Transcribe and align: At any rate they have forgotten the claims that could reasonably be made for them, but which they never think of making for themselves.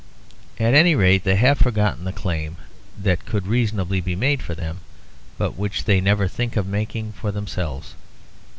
At 0.59 0.73
any 0.73 0.95
rate 0.95 1.25
they 1.25 1.35
have 1.35 1.59
forgotten 1.59 2.05
the 2.05 2.11
claims 2.11 2.57
that 2.97 3.23
could 3.27 3.45
reasonably 3.45 4.01
be 4.01 4.15
made 4.15 4.41
for 4.41 4.55
them, 4.55 4.79
but 5.37 5.55
which 5.59 5.83
they 5.85 6.01
never 6.01 6.27
think 6.27 6.57
of 6.57 6.65
making 6.65 7.11
for 7.11 7.31
themselves. 7.31 7.93